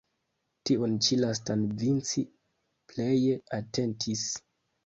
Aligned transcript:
Tiun 0.69 0.95
ĉi 1.07 1.17
lastan 1.23 1.65
Vinci 1.81 2.25
pleje 2.93 3.39
atentis. 3.59 4.27